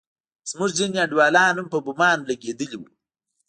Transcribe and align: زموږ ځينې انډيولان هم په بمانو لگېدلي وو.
زموږ 0.49 0.71
ځينې 0.77 0.97
انډيولان 1.01 1.53
هم 1.59 1.67
په 1.73 1.79
بمانو 1.85 2.27
لگېدلي 2.29 2.77
وو. 2.79 2.87